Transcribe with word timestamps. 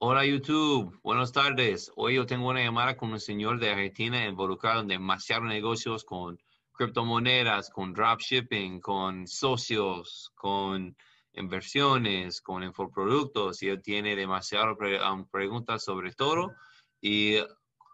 Hola 0.00 0.24
YouTube, 0.24 0.96
buenas 1.02 1.32
tardes. 1.32 1.90
Hoy 1.96 2.14
yo 2.14 2.24
tengo 2.24 2.50
una 2.50 2.62
llamada 2.62 2.96
con 2.96 3.10
un 3.10 3.18
señor 3.18 3.58
de 3.58 3.70
Argentina 3.70 4.24
involucrado 4.24 4.82
en 4.82 4.86
demasiados 4.86 5.48
negocios 5.48 6.04
con 6.04 6.38
criptomonedas, 6.70 7.68
con 7.70 7.92
dropshipping, 7.94 8.78
con 8.78 9.26
socios, 9.26 10.30
con 10.36 10.96
inversiones, 11.32 12.40
con 12.40 12.62
infoproductos 12.62 13.60
y 13.64 13.70
él 13.70 13.82
tiene 13.82 14.14
demasiadas 14.14 14.76
um, 15.10 15.26
preguntas 15.26 15.82
sobre 15.82 16.12
todo 16.12 16.52
y 17.00 17.38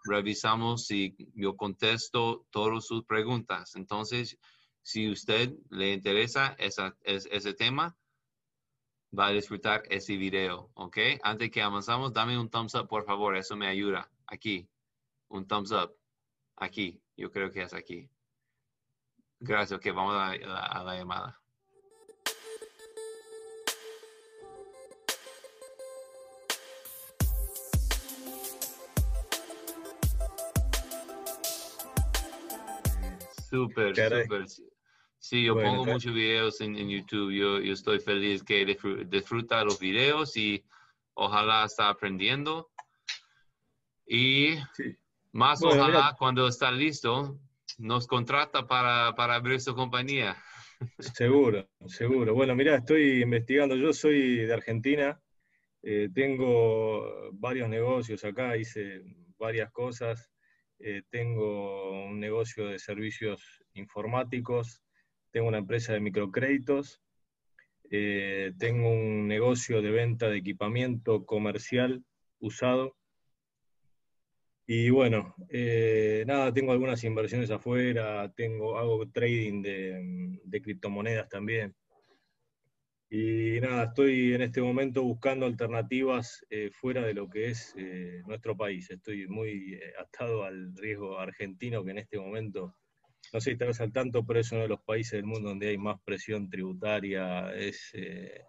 revisamos 0.03 0.85
si 0.85 1.15
yo 1.33 1.55
contesto 1.57 2.45
todas 2.51 2.85
sus 2.85 3.03
preguntas. 3.05 3.75
Entonces, 3.75 4.37
si 4.83 5.09
usted 5.09 5.55
le 5.71 5.93
interesa 5.93 6.55
ese 6.59 7.53
tema, 7.55 7.97
va 9.17 9.27
a 9.27 9.31
disfrutar 9.31 9.83
ese 9.89 10.17
video, 10.17 10.69
¿ok? 10.73 10.97
Antes 11.23 11.49
que 11.51 11.61
avanzamos, 11.61 12.13
dame 12.13 12.37
un 12.37 12.49
thumbs 12.49 12.75
up, 12.75 12.87
por 12.87 13.05
favor, 13.05 13.35
eso 13.35 13.55
me 13.55 13.67
ayuda. 13.67 14.09
Aquí, 14.27 14.69
un 15.29 15.47
thumbs 15.47 15.71
up. 15.71 15.95
Aquí, 16.57 17.01
yo 17.17 17.31
creo 17.31 17.51
que 17.51 17.61
es 17.63 17.73
aquí. 17.73 18.09
Gracias, 19.39 19.79
ok, 19.79 19.85
vamos 19.93 20.15
a 20.15 20.35
la, 20.83 20.97
llamada. 20.97 21.41
Súper, 33.49 33.95
súper. 33.95 34.74
Sí, 35.27 35.43
yo 35.43 35.55
pongo 35.55 35.83
muchos 35.83 36.13
videos 36.13 36.61
en, 36.61 36.87
YouTube. 36.87 37.31
Yo, 37.31 37.59
yo, 37.59 37.73
estoy 37.73 37.99
feliz 37.99 38.43
que 38.43 38.63
disfruta 39.07 39.63
los 39.63 39.79
videos 39.79 40.37
y 40.37 40.63
ojalá 41.15 41.65
está 41.65 41.89
aprendiendo. 41.89 42.69
Y 44.05 44.49
más 45.31 45.63
ojalá 45.63 46.15
cuando 46.19 46.47
está 46.47 46.71
listo 46.71 47.39
nos 47.79 48.05
contrata 48.05 48.67
para, 48.67 49.15
para 49.15 49.33
abrir 49.33 49.59
su 49.59 49.73
compañía. 49.73 50.37
Seguro, 50.99 51.67
seguro. 51.87 52.35
Bueno, 52.35 52.53
mira, 52.53 52.75
estoy 52.75 53.23
investigando. 53.23 53.75
Yo 53.75 53.93
soy 53.93 54.45
de 54.45 54.53
Argentina. 54.53 55.19
Eh, 55.81 56.09
tengo 56.13 57.31
varios 57.33 57.67
negocios 57.67 58.23
acá, 58.23 58.55
hice 58.57 59.01
varias 59.39 59.71
cosas. 59.71 60.29
Eh, 60.77 61.01
tengo 61.09 62.05
un 62.05 62.19
negocio 62.19 62.67
de 62.67 62.77
servicios 62.77 63.63
informáticos, 63.73 64.84
tengo 65.35 65.49
una 65.49 65.57
empresa 65.57 65.91
de 65.91 65.99
microcréditos, 65.99 67.01
eh, 67.91 68.53
tengo 68.57 68.89
un 68.89 69.27
negocio 69.27 69.81
de 69.81 69.91
venta 69.91 70.29
de 70.29 70.37
equipamiento 70.37 71.25
comercial 71.25 72.05
usado. 72.39 72.95
Y 74.65 74.91
bueno, 74.91 75.35
eh, 75.49 76.23
nada, 76.25 76.53
tengo 76.53 76.71
algunas 76.71 77.03
inversiones 77.03 77.51
afuera, 77.51 78.31
tengo, 78.33 78.77
hago 78.77 79.09
trading 79.09 79.61
de, 79.61 80.61
criptomonedas 80.63 81.27
también. 81.27 81.75
Y 83.09 83.59
nada, 83.59 83.87
estoy 83.87 84.35
en 84.35 84.41
este 84.41 84.61
momento 84.61 85.03
buscando 85.03 85.45
alternativas 85.45 86.45
eh, 86.49 86.69
fuera 86.71 87.05
de 87.05 87.13
lo 87.13 87.29
que 87.29 87.49
es 87.49 87.75
nuestro 88.25 88.55
país. 88.55 88.89
Estoy 88.89 89.27
muy 89.27 89.77
atado 89.99 90.45
al 90.45 90.73
riesgo 90.77 91.19
argentino 91.19 91.83
que 91.83 91.91
en 91.91 91.97
este 91.97 92.17
momento 92.17 92.73
no 93.33 93.39
sé 93.39 93.45
si 93.45 93.51
estarás 93.51 93.81
al 93.81 93.91
tanto, 93.91 94.25
pero 94.25 94.39
es 94.39 94.51
uno 94.51 94.61
de 94.61 94.67
los 94.67 94.81
países 94.81 95.13
del 95.13 95.25
mundo 95.25 95.49
donde 95.49 95.69
hay 95.69 95.77
más 95.77 95.99
presión 96.03 96.49
tributaria, 96.49 97.53
es 97.53 97.91
eh, 97.93 98.41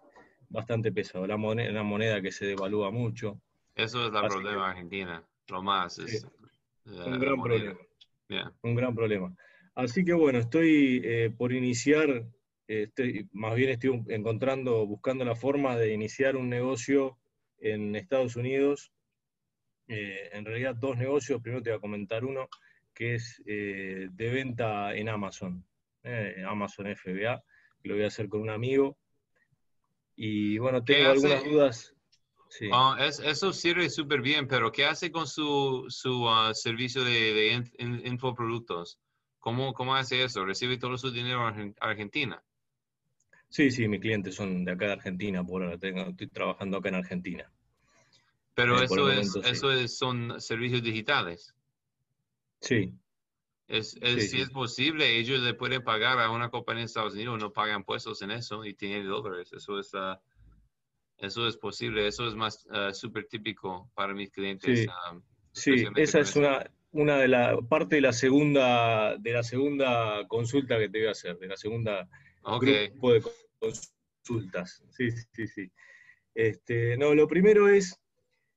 bastante 0.49 0.91
pesado. 0.91 1.27
La 1.27 1.37
moneda, 1.37 1.69
una 1.71 1.83
moneda 1.83 2.21
que 2.21 2.31
se 2.31 2.45
devalúa 2.45 2.91
mucho. 2.91 3.41
Eso 3.75 4.07
es 4.07 4.13
el 4.13 4.27
problema 4.27 4.65
de 4.65 4.71
Argentina, 4.71 5.23
lo 5.49 5.61
más. 5.61 5.99
Es, 5.99 6.25
un 6.85 7.19
gran 7.19 7.41
problema. 7.41 7.77
Un 8.61 8.75
gran 8.75 8.95
problema. 8.95 9.35
Así 9.75 10.03
que 10.03 10.13
bueno, 10.13 10.39
estoy 10.39 11.01
eh, 11.03 11.31
por 11.37 11.53
iniciar, 11.53 12.25
estoy, 12.67 13.29
más 13.31 13.55
bien 13.55 13.69
estoy 13.69 14.03
encontrando, 14.07 14.85
buscando 14.87 15.23
la 15.23 15.35
forma 15.35 15.75
de 15.75 15.93
iniciar 15.93 16.35
un 16.35 16.49
negocio 16.49 17.17
en 17.59 17.95
Estados 17.95 18.35
Unidos. 18.35 18.91
Eh, 19.87 20.29
en 20.33 20.45
realidad 20.45 20.75
dos 20.75 20.97
negocios, 20.97 21.41
primero 21.41 21.61
te 21.61 21.69
voy 21.69 21.77
a 21.77 21.81
comentar 21.81 22.25
uno 22.25 22.49
que 22.97 23.13
es 23.13 23.43
eh, 23.45 24.07
de 24.11 24.29
venta 24.31 24.95
en 24.95 25.07
Amazon, 25.07 25.63
eh, 26.01 26.43
Amazon 26.47 26.87
FBA, 26.95 27.43
lo 27.83 27.93
voy 27.93 28.03
a 28.03 28.07
hacer 28.07 28.27
con 28.27 28.41
un 28.41 28.49
amigo. 28.49 28.97
Y 30.15 30.57
bueno, 30.57 30.83
tengo 30.83 31.11
algunas 31.11 31.43
dudas. 31.43 31.93
Ah, 32.71 32.97
eso 32.99 33.53
sirve 33.53 33.87
súper 33.91 34.21
bien, 34.21 34.47
pero 34.47 34.71
¿qué 34.71 34.85
hace 34.85 35.11
con 35.11 35.27
su, 35.27 35.85
su 35.89 36.27
ah, 36.27 36.55
servicio 36.55 37.03
de, 37.03 37.63
infoproductos? 37.77 38.99
¿Cómo, 39.37 39.73
¿Cómo 39.75 39.93
hace 39.93 40.23
eso? 40.23 40.43
¿Recibe 40.43 40.79
todo 40.79 40.97
su 40.97 41.11
dinero 41.11 41.47
en 41.49 41.75
Argentina? 41.79 42.43
Sí, 43.47 43.69
sí, 43.69 43.87
mis 43.87 44.01
clientes 44.01 44.33
son 44.33 44.65
de 44.65 44.71
acá 44.71 44.87
de 44.87 44.93
Argentina, 44.93 45.43
por 45.43 45.61
ahora 45.61 45.77
tengo, 45.77 46.01
estoy 46.01 46.29
trabajando 46.29 46.77
acá 46.77 46.89
en 46.89 46.95
Argentina. 46.95 47.51
Pero 48.55 48.81
eh, 48.81 48.85
eso, 48.85 49.11
es, 49.11 49.35
eso 49.35 49.71
es, 49.71 49.97
son 49.99 50.41
servicios 50.41 50.81
digitales. 50.81 51.53
Sí. 52.61 52.93
Es, 53.67 53.91
Si 53.91 54.39
es 54.39 54.49
posible, 54.49 55.17
ellos 55.17 55.41
le 55.41 55.53
pueden 55.53 55.83
pagar 55.83 56.19
a 56.19 56.31
una 56.31 56.49
compañía 56.49 56.81
de 56.81 56.85
Estados 56.85 57.13
Unidos, 57.13 57.37
no 57.37 57.51
pagan 57.51 57.79
impuestos 57.79 58.21
en 58.21 58.31
eso 58.31 58.63
y 58.63 58.73
tienen 58.73 59.05
dólares. 59.07 59.51
Eso 59.51 59.77
es, 59.77 59.93
uh, 59.93 60.15
eso 61.17 61.47
es 61.47 61.57
posible, 61.57 62.07
eso 62.07 62.27
es 62.27 62.35
más 62.35 62.65
uh, 62.67 62.93
súper 62.93 63.25
típico 63.25 63.91
para 63.93 64.13
mis 64.13 64.31
clientes. 64.31 64.87
Sí, 65.51 65.85
um, 65.85 65.93
esa 65.97 66.19
es 66.19 66.35
una, 66.37 66.71
una 66.91 67.17
de 67.17 67.27
la 67.27 67.57
parte 67.57 67.95
de 67.95 68.01
la 68.01 68.13
segunda 68.13 69.17
de 69.17 69.31
la 69.33 69.43
segunda 69.43 70.25
consulta 70.27 70.77
que 70.77 70.87
te 70.87 70.99
voy 70.99 71.07
a 71.07 71.11
hacer, 71.11 71.37
de 71.37 71.47
la 71.47 71.57
segunda 71.57 72.07
grupo 72.43 73.11
de 73.11 73.23
consultas. 73.59 74.81
Sí, 74.91 75.11
sí, 75.11 75.47
sí. 75.47 75.71
Este, 76.33 76.95
no, 76.97 77.13
lo 77.13 77.27
primero 77.27 77.67
es 77.67 77.99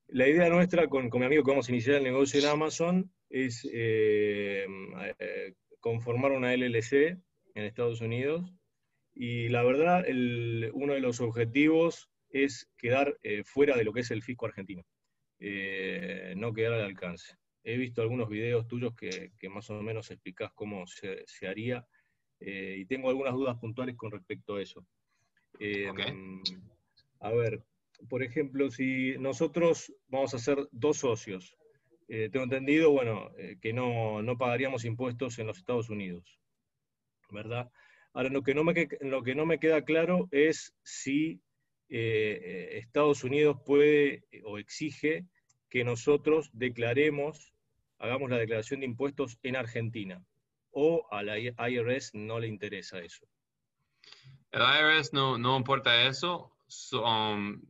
la 0.07 0.27
idea 0.27 0.47
nuestra 0.47 0.87
con, 0.87 1.09
con 1.09 1.19
mi 1.19 1.25
amigo 1.25 1.43
que 1.43 1.51
vamos 1.51 1.67
a 1.67 1.71
iniciar 1.71 1.97
el 1.97 2.03
negocio 2.03 2.39
en 2.39 2.45
Amazon 2.45 3.11
es 3.31 3.67
eh, 3.71 4.65
eh, 5.19 5.53
conformar 5.79 6.31
una 6.31 6.53
LLC 6.53 7.17
en 7.55 7.63
Estados 7.63 8.01
Unidos 8.01 8.53
y 9.13 9.49
la 9.49 9.63
verdad 9.63 10.05
uno 10.73 10.93
de 10.93 10.99
los 10.99 11.19
objetivos 11.21 12.09
es 12.29 12.69
quedar 12.77 13.17
eh, 13.23 13.43
fuera 13.43 13.75
de 13.75 13.83
lo 13.83 13.93
que 13.93 14.01
es 14.01 14.11
el 14.11 14.21
fisco 14.21 14.45
argentino, 14.45 14.83
no 15.39 16.53
quedar 16.53 16.73
al 16.73 16.85
alcance. 16.85 17.35
He 17.63 17.77
visto 17.77 18.01
algunos 18.01 18.29
videos 18.29 18.67
tuyos 18.67 18.93
que, 18.95 19.31
más 19.49 19.69
o 19.69 19.81
menos 19.81 20.09
explicás 20.11 20.51
cómo 20.53 20.85
se, 20.87 21.25
haría 21.47 21.85
y 22.39 22.85
tengo 22.85 23.09
algunas 23.09 23.33
dudas 23.33 23.57
puntuales 23.59 23.95
con 23.95 24.11
respecto 24.11 24.55
a 24.55 24.61
eso. 24.61 24.85
A 27.19 27.31
ver, 27.31 27.63
por 28.09 28.23
ejemplo, 28.23 28.71
si 28.71 29.17
nosotros 29.19 29.93
vamos 30.07 30.33
a 30.33 30.39
ser 30.39 30.67
dos 30.71 30.97
socios, 30.97 31.55
eh, 32.13 32.29
tengo 32.29 32.43
entendido, 32.43 32.91
bueno, 32.91 33.31
eh, 33.37 33.55
que 33.61 33.71
no, 33.71 34.21
pagaríamos 34.37 34.83
impuestos 34.83 35.39
en 35.39 35.47
los 35.47 35.57
Estados 35.57 35.89
Unidos, 35.89 36.41
¿verdad? 37.29 37.71
Ahora, 38.11 38.27
lo 38.27 38.43
que 38.43 38.53
no 38.53 38.65
me, 38.65 38.89
lo 38.99 39.23
que 39.23 39.33
no 39.33 39.45
me 39.45 39.59
queda 39.59 39.85
claro 39.85 40.27
es 40.31 40.75
si 40.83 41.39
eh, 41.87 42.79
Estados 42.83 43.23
Unidos 43.23 43.61
puede 43.65 44.25
o 44.43 44.57
exige 44.57 45.23
que 45.69 45.85
nosotros 45.85 46.49
declaremos, 46.51 47.53
hagamos 47.97 48.29
la 48.29 48.39
declaración 48.39 48.81
de 48.81 48.87
impuestos 48.87 49.39
en 49.41 49.55
Argentina, 49.55 50.21
o 50.71 51.07
a 51.11 51.23
la 51.23 51.39
IRS 51.39 52.13
no 52.13 52.41
le 52.41 52.49
interesa 52.49 52.99
eso. 52.99 53.25
El 54.51 54.61
IRS 54.61 55.13
no, 55.13 55.37
no 55.37 55.55
importa 55.55 56.05
eso. 56.05 56.51
Um, 56.91 57.61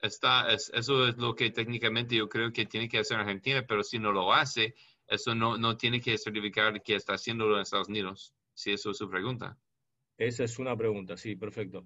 está, 0.00 0.52
eso 0.52 1.08
es 1.08 1.16
lo 1.16 1.34
que 1.34 1.50
técnicamente 1.50 2.16
yo 2.16 2.28
creo 2.28 2.52
que 2.52 2.66
tiene 2.66 2.88
que 2.88 2.98
hacer 2.98 3.18
Argentina, 3.18 3.64
pero 3.66 3.82
si 3.82 3.98
no 3.98 4.12
lo 4.12 4.32
hace, 4.32 4.74
eso 5.08 5.34
no, 5.34 5.56
no 5.56 5.76
tiene 5.76 6.00
que 6.00 6.18
certificar 6.18 6.82
que 6.82 6.96
está 6.96 7.14
haciéndolo 7.14 7.56
en 7.56 7.62
Estados 7.62 7.88
Unidos, 7.88 8.34
si 8.54 8.72
eso 8.72 8.90
es 8.90 8.98
su 8.98 9.08
pregunta. 9.08 9.56
Esa 10.18 10.44
es 10.44 10.58
una 10.58 10.76
pregunta, 10.76 11.16
sí, 11.16 11.36
perfecto. 11.36 11.84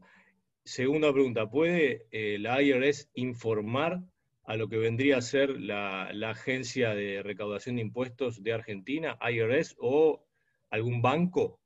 Segunda 0.64 1.12
pregunta, 1.12 1.50
¿puede 1.50 2.06
eh, 2.10 2.38
la 2.38 2.62
IRS 2.62 3.10
informar 3.14 4.00
a 4.44 4.56
lo 4.56 4.68
que 4.68 4.78
vendría 4.78 5.18
a 5.18 5.22
ser 5.22 5.60
la, 5.60 6.10
la, 6.12 6.30
agencia 6.30 6.94
de 6.94 7.22
recaudación 7.22 7.76
de 7.76 7.82
impuestos 7.82 8.42
de 8.42 8.52
Argentina, 8.52 9.18
IRS, 9.20 9.76
o 9.78 10.26
algún 10.70 11.02
banco? 11.02 11.59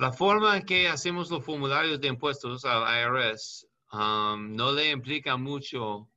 La 0.00 0.12
forma 0.12 0.56
en 0.56 0.64
que 0.64 0.88
hacemos 0.88 1.30
los 1.30 1.44
formularios 1.44 2.00
de 2.00 2.08
impuestos 2.08 2.64
al 2.64 2.84
IRS 3.02 3.66
um, 3.92 4.56
no 4.56 4.72
le 4.72 4.92
implica 4.92 5.36
mucho 5.36 6.08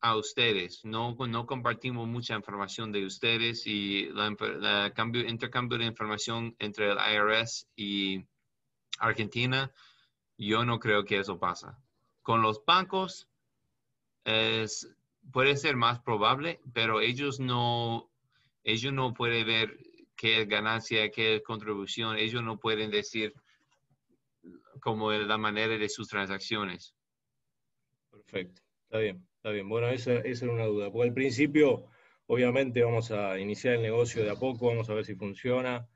a 0.00 0.14
ustedes. 0.14 0.84
No, 0.84 1.16
no 1.16 1.44
compartimos 1.44 2.06
mucha 2.06 2.36
información 2.36 2.92
de 2.92 3.04
ustedes 3.04 3.66
y 3.66 4.04
el 4.04 4.92
cambio, 4.92 5.28
intercambio 5.28 5.78
de 5.78 5.86
información 5.86 6.54
entre 6.60 6.92
el 6.92 6.96
IRS 6.96 7.66
y 7.74 8.24
Argentina, 9.00 9.72
yo 10.38 10.64
no 10.64 10.78
creo 10.78 11.04
que 11.04 11.18
eso 11.18 11.36
pasa. 11.36 11.76
con 12.22 12.40
los 12.40 12.64
bancos 12.64 13.28
es, 14.22 14.94
puede 15.32 15.56
ser 15.56 15.74
más 15.74 15.98
probable, 15.98 16.60
pero 16.72 17.00
ellos 17.00 17.40
no, 17.40 18.08
ellos 18.62 18.92
no 18.92 19.12
pueden 19.12 19.44
ver 19.44 19.76
qué 20.16 20.42
es 20.42 20.48
ganancia, 20.48 21.10
qué 21.10 21.36
es 21.36 21.42
contribución, 21.42 22.16
ellos 22.16 22.42
no 22.42 22.58
pueden 22.58 22.90
decir 22.90 23.32
como 24.80 25.12
la 25.12 25.38
manera 25.38 25.76
de 25.78 25.88
sus 25.88 26.08
transacciones. 26.08 26.94
Perfecto, 28.10 28.62
está 28.84 28.98
bien, 28.98 29.26
está 29.36 29.50
bien. 29.50 29.68
Bueno, 29.68 29.88
esa, 29.88 30.18
esa 30.18 30.44
era 30.44 30.54
una 30.54 30.66
duda, 30.66 30.90
porque 30.90 31.08
al 31.08 31.14
principio, 31.14 31.86
obviamente, 32.26 32.82
vamos 32.82 33.10
a 33.10 33.38
iniciar 33.38 33.74
el 33.74 33.82
negocio 33.82 34.22
de 34.22 34.30
a 34.30 34.36
poco, 34.36 34.68
vamos 34.68 34.88
a 34.90 34.94
ver 34.94 35.04
si 35.04 35.14
funciona. 35.14 35.88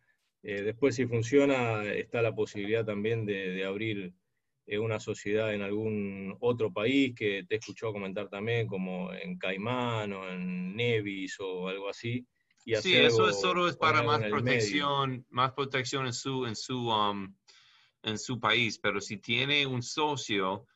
Eh, 0.42 0.62
después, 0.62 0.94
si 0.94 1.06
funciona, 1.06 1.84
está 1.84 2.22
la 2.22 2.34
posibilidad 2.34 2.84
también 2.84 3.26
de, 3.26 3.64
abrir 3.64 4.14
eh, 4.66 4.78
una 4.78 5.00
sociedad 5.00 5.52
en 5.52 5.62
algún 5.62 6.36
otro 6.40 6.72
país 6.72 7.14
que 7.14 7.44
te 7.44 7.56
he 7.56 7.58
escuchado 7.58 7.92
comentar 7.92 8.28
también, 8.28 8.66
como 8.66 9.12
en 9.12 9.38
Caimán 9.38 10.12
o 10.12 10.28
en 10.28 10.76
Nevis 10.76 11.38
o 11.40 11.68
algo 11.68 11.88
así. 11.88 12.26
Sí, 12.64 12.96
eso 12.96 13.28
es 13.28 13.40
solo 13.40 13.68
es 13.68 13.76
para 13.76 14.02
más 14.02 14.22
protección, 14.24 15.26
más 15.30 15.52
protección 15.52 16.06
en 16.06 16.12
su, 16.12 16.46
en 16.46 16.56
su, 16.56 16.88
um, 16.88 17.34
en 18.02 18.18
su 18.18 18.38
país, 18.40 18.78
pero 18.78 19.00
si 19.00 19.18
tiene 19.18 19.66
un 19.66 19.82
socio, 19.82 20.66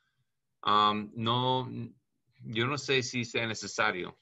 um, 0.64 1.10
no, 1.14 1.70
yo 2.44 2.66
no 2.66 2.78
sé 2.78 3.02
si 3.02 3.24
sea 3.24 3.46
necesario. 3.46 4.18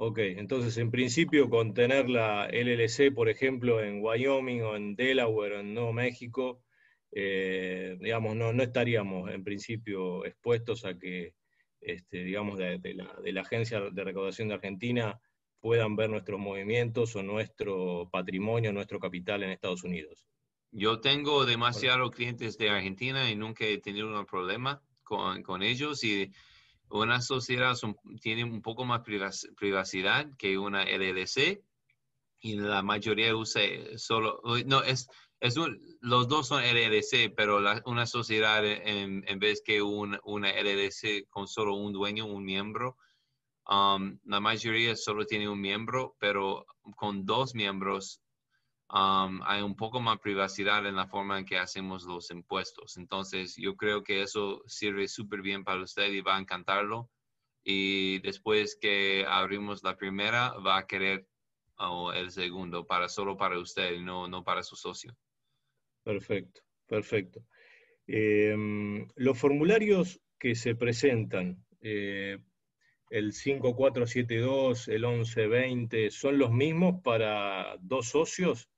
Ok, 0.00 0.18
entonces 0.18 0.78
en 0.78 0.92
principio 0.92 1.50
con 1.50 1.74
tener 1.74 2.08
la 2.08 2.48
LLC, 2.52 3.12
por 3.12 3.28
ejemplo, 3.28 3.82
en 3.82 4.00
Wyoming 4.00 4.62
o 4.62 4.76
en 4.76 4.94
Delaware 4.94 5.54
o 5.54 5.60
en 5.60 5.74
Nuevo 5.74 5.92
México, 5.92 6.62
eh, 7.10 7.96
digamos, 8.00 8.36
no, 8.36 8.52
no, 8.52 8.62
estaríamos 8.62 9.30
en 9.32 9.42
principio 9.42 10.24
expuestos 10.24 10.84
a 10.84 10.96
que, 10.96 11.34
este, 11.80 12.22
digamos, 12.22 12.58
de, 12.58 12.78
la, 12.94 13.12
de, 13.24 13.32
la, 13.32 13.40
Agencia 13.40 13.80
de 13.80 14.04
Recaudación 14.04 14.48
de 14.48 14.54
Argentina 14.54 15.20
puedan 15.60 15.96
ver 15.96 16.10
nuestros 16.10 16.38
movimientos 16.38 17.14
o 17.16 17.22
nuestro 17.22 18.08
patrimonio, 18.10 18.72
nuestro 18.72 18.98
capital 18.98 19.42
en 19.42 19.50
Estados 19.50 19.84
Unidos. 19.84 20.26
Yo 20.70 21.00
tengo 21.00 21.46
demasiados 21.46 22.10
clientes 22.10 22.58
de 22.58 22.70
Argentina 22.70 23.30
y 23.30 23.36
nunca 23.36 23.64
he 23.64 23.78
tenido 23.78 24.08
un 24.18 24.26
problema 24.26 24.82
con, 25.02 25.42
con 25.42 25.62
ellos 25.62 26.04
y 26.04 26.30
una 26.90 27.20
sociedad 27.20 27.74
tiene 28.20 28.44
un 28.44 28.62
poco 28.62 28.84
más 28.84 29.02
privacidad 29.56 30.26
que 30.38 30.58
una 30.58 30.84
LLC 30.84 31.62
y 32.40 32.56
la 32.56 32.82
mayoría 32.82 33.34
usa 33.34 33.62
solo, 33.96 34.40
no, 34.66 34.82
es, 34.82 35.08
es 35.40 35.56
los 36.00 36.28
dos 36.28 36.48
son 36.48 36.62
LLC, 36.62 37.34
pero 37.34 37.60
una 37.84 38.06
sociedad 38.06 38.64
en, 38.64 39.24
en 39.26 39.38
vez 39.38 39.62
que 39.64 39.82
un, 39.82 40.18
una 40.24 40.50
LLC 40.50 41.28
con 41.28 41.48
solo 41.48 41.74
un 41.74 41.92
dueño, 41.92 42.26
un 42.26 42.44
miembro, 42.44 42.96
um, 43.68 44.18
la 44.24 44.40
mayoría 44.40 44.96
solo 44.96 45.26
tiene 45.26 45.48
un 45.48 45.60
miembro, 45.60 46.16
pero 46.18 46.66
con 46.96 47.24
dos 47.24 47.54
miembros 47.54 48.22
Um, 48.90 49.42
hay 49.44 49.60
un 49.60 49.76
poco 49.76 50.00
más 50.00 50.18
privacidad 50.18 50.86
en 50.86 50.96
la 50.96 51.06
forma 51.06 51.38
en 51.38 51.44
que 51.44 51.58
hacemos 51.58 52.04
los 52.04 52.30
impuestos. 52.30 52.96
Entonces, 52.96 53.54
yo 53.56 53.76
creo 53.76 54.02
que 54.02 54.22
eso 54.22 54.62
sirve 54.66 55.08
súper 55.08 55.42
bien 55.42 55.62
para 55.62 55.82
usted 55.82 56.10
y 56.10 56.22
va 56.22 56.36
a 56.36 56.40
encantarlo. 56.40 57.10
Y 57.62 58.20
después 58.20 58.78
que 58.80 59.26
abrimos 59.28 59.82
la 59.82 59.96
primera, 59.96 60.54
va 60.54 60.78
a 60.78 60.86
querer 60.86 61.26
el 62.14 62.30
segundo, 62.30 62.86
para 62.86 63.08
solo 63.08 63.36
para 63.36 63.58
usted, 63.58 64.00
no, 64.00 64.26
no 64.26 64.42
para 64.42 64.62
su 64.62 64.74
socio. 64.74 65.14
Perfecto, 66.02 66.62
perfecto. 66.86 67.44
Em, 68.06 69.06
los 69.16 69.38
formularios 69.38 70.18
que 70.38 70.54
se 70.54 70.74
presentan, 70.74 71.62
eh, 71.82 72.38
el 73.10 73.32
5472, 73.32 74.88
el 74.88 75.06
1120, 75.06 76.10
¿son 76.10 76.38
los 76.38 76.50
mismos 76.50 77.02
para 77.02 77.76
dos 77.80 78.08
socios? 78.08 78.68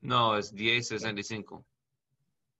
No, 0.00 0.36
es 0.36 0.52
1065. 0.52 1.64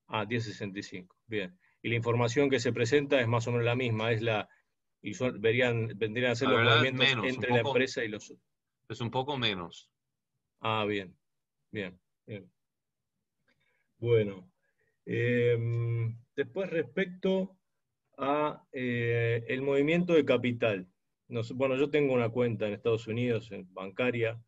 Ah, 0.08 0.24
1065, 0.26 1.16
bien. 1.26 1.58
Y 1.82 1.88
la 1.88 1.96
información 1.96 2.50
que 2.50 2.60
se 2.60 2.72
presenta 2.72 3.20
es 3.20 3.28
más 3.28 3.46
o 3.46 3.52
menos 3.52 3.64
la 3.64 3.76
misma, 3.76 4.12
es 4.12 4.22
la, 4.22 4.48
y 5.02 5.12
verían, 5.38 5.88
vendrían 5.96 6.32
a 6.32 6.34
ser 6.34 6.48
los 6.48 6.62
movimientos 6.62 7.26
entre 7.26 7.50
la 7.50 7.60
empresa 7.60 8.04
y 8.04 8.08
los... 8.08 8.34
Es 8.88 9.00
un 9.00 9.10
poco 9.10 9.36
menos. 9.38 9.90
Ah, 10.60 10.84
bien, 10.84 11.16
bien, 11.70 11.98
bien. 12.26 12.50
Bueno, 13.98 14.50
em, 15.06 16.18
después 16.34 16.68
respecto 16.70 17.56
a 18.18 18.66
eh, 18.72 19.44
el 19.48 19.62
movimiento 19.62 20.12
de 20.12 20.24
capital. 20.24 20.86
Bueno, 21.54 21.76
yo 21.76 21.90
tengo 21.90 22.12
una 22.12 22.28
cuenta 22.28 22.66
en 22.66 22.74
Estados 22.74 23.06
Unidos, 23.06 23.50
en 23.52 23.72
bancaria, 23.72 24.40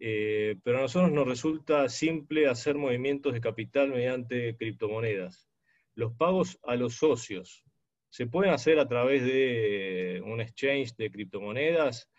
eh, 0.00 0.56
pero 0.62 0.78
a 0.78 0.82
nosotros 0.82 1.12
nos 1.12 1.26
resulta 1.26 1.88
simple 1.88 2.48
hacer 2.48 2.76
movimientos 2.76 3.32
de 3.32 3.40
capital 3.40 3.90
mediante 3.90 4.56
criptomonedas. 4.56 5.48
Los 5.94 6.12
pagos 6.14 6.58
a 6.64 6.76
los 6.76 6.96
socios 6.96 7.64
se 8.10 8.26
pueden 8.26 8.52
hacer 8.52 8.78
a 8.78 8.88
través 8.88 9.24
de 9.24 10.22
un 10.24 10.40
exchange 10.40 10.94
de 10.96 11.10
criptomonedas, 11.10 12.10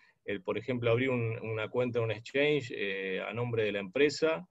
por 0.44 0.58
ejemplo, 0.58 0.90
abrir 0.90 1.10
una 1.10 1.70
cuenta 1.70 2.00
en 2.00 2.06
un 2.06 2.12
exchange 2.12 2.72
eh, 2.76 3.22
a 3.22 3.32
nombre 3.34 3.64
de 3.64 3.72
la 3.72 3.80
empresa, 3.80 4.48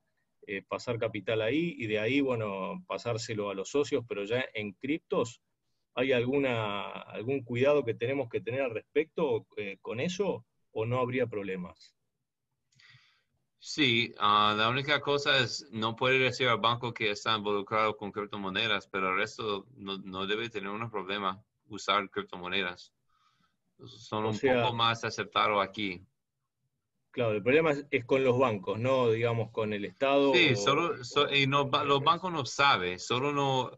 eh, 0.46 0.62
pasar 0.67 0.99
capital 0.99 1.40
ahí 1.40 1.75
y 1.78 1.87
de 1.87 1.99
ahí, 1.99 2.20
bueno, 2.20 2.84
pasárselo 2.87 3.50
a 3.50 3.55
los 3.55 3.70
socios, 3.70 4.05
pero 4.06 4.25
ya 4.25 4.44
en 4.52 4.72
criptos, 4.72 5.40
¿hay 5.94 6.12
alguna, 6.12 6.82
algún 6.91 7.43
cuidado 7.43 7.85
que 7.85 7.94
tenemos 7.94 8.29
que 8.29 8.41
tener 8.41 8.62
al 8.62 8.75
respecto 8.75 9.46
con 9.81 10.00
eso 10.00 10.44
o 10.73 10.85
no 10.87 10.99
habría 10.99 11.26
problemas? 11.26 11.94
Sí, 13.67 14.14
ah, 14.19 14.55
la 14.55 14.69
única 14.69 15.00
cosa 15.00 15.38
es, 15.38 15.67
no 15.73 15.96
puede 15.96 16.19
decir 16.19 16.49
al 16.49 16.58
banco 16.58 16.93
que 16.93 17.11
está 17.11 17.35
involucrado 17.35 17.96
con 17.96 18.12
criptomonedas, 18.12 18.87
pero 18.88 19.08
el 19.08 19.17
resto 19.17 19.67
no, 19.76 20.26
debe 20.26 20.50
tener 20.50 20.69
un 20.69 20.91
problema 20.91 21.43
usar 21.69 22.11
criptomonedas. 22.11 22.93
Son 23.87 24.26
un 24.26 24.38
poco 24.38 24.75
más 24.75 25.02
aceptados 25.05 25.67
aquí. 25.67 26.05
Claro, 27.11 27.32
el 27.32 27.43
problema 27.43 27.73
es, 27.91 28.05
con 28.05 28.23
los 28.23 28.38
bancos, 28.38 28.79
no 28.79 29.11
digamos 29.11 29.50
con 29.50 29.73
el 29.73 29.87
Estado. 29.87 30.35
Sí, 30.35 30.56
solo, 30.56 30.96
y 31.32 31.46
no, 31.46 31.70
los 31.87 32.02
bancos 32.02 32.32
no 32.32 32.44
saben, 32.44 32.99
solo 32.99 33.32
no, 33.32 33.70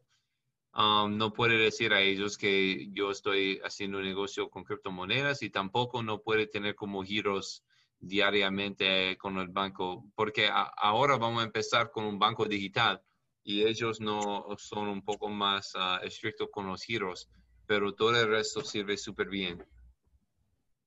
um, 0.76 1.17
no 1.17 1.32
puede 1.32 1.58
decir 1.58 1.93
a 1.93 2.00
ellos 2.00 2.37
que 2.37 2.88
yo 2.93 3.11
estoy 3.11 3.61
haciendo 3.64 3.99
un 3.99 4.05
negocio 4.05 4.50
con 4.50 4.64
criptomonedas 4.64 5.43
y 5.43 5.50
tampoco 5.50 6.03
no 6.03 6.22
puede 6.22 6.46
tener 6.46 6.74
como 6.74 7.03
giros 7.03 7.65
diariamente 7.98 9.17
con 9.17 9.39
el 9.39 9.48
banco, 9.48 10.05
porque 10.15 10.48
ahora 10.51 11.17
vamos 11.17 11.43
a 11.43 11.46
empezar 11.46 11.91
con 11.91 12.05
un 12.05 12.19
banco 12.19 12.44
digital 12.44 13.03
y 13.43 13.65
ellos 13.65 14.01
no 14.01 14.46
son 14.58 14.89
un 14.89 15.03
poco 15.03 15.29
más 15.29 15.72
ah, 15.77 16.01
estrictos 16.03 16.48
con 16.51 16.67
los 16.67 16.82
giros, 16.82 17.31
pero 17.67 17.94
todo 17.94 18.20
el 18.20 18.29
resto 18.29 18.60
sirve 18.62 18.96
súper 18.96 19.29
bien. 19.29 19.65